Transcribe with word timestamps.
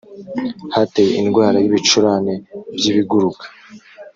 Hateye 0.75 1.11
indwara 1.21 1.57
y’ibicurane 1.59 2.33
by’ibiguruka 2.77 3.45